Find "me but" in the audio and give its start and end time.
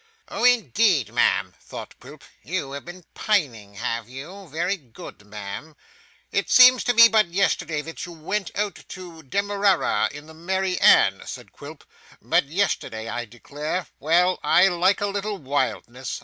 6.95-7.27